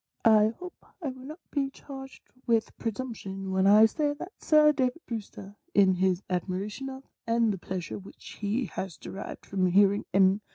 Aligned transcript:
"I 0.25 0.55
hope 0.57 0.83
I 1.03 1.09
will 1.09 1.25
not 1.27 1.51
be 1.51 1.69
charged 1.69 2.31
with 2.47 2.75
presumption 2.79 3.51
when 3.51 3.67
I 3.67 3.85
say 3.85 4.13
that 4.13 4.31
Sir 4.39 4.71
David 4.71 5.05
Brewster, 5.05 5.57
in 5.75 5.93
his 5.93 6.23
admiration 6.27 6.89
of, 6.89 7.03
and 7.27 7.53
the 7.53 7.59
pleasure 7.59 7.99
which 7.99 8.39
he 8.41 8.65
has 8.65 8.97
derived 8.97 9.45
from 9.45 9.67
hearing 9.67 10.05
M. 10.11 10.41